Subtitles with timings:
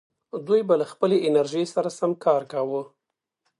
[0.47, 2.81] دوی به له خپلې انرژۍ سره سم کار کاوه.